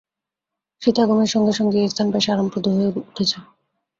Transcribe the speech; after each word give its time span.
শীতাগমের 0.81 1.29
সঙ্গে 1.33 1.53
সঙ্গে 1.59 1.77
এ 1.79 1.91
স্থান 1.91 2.07
বেশ 2.13 2.25
আরামপ্রদ 2.29 2.65
হয়ে 2.69 2.89
উঠেছে। 3.01 3.37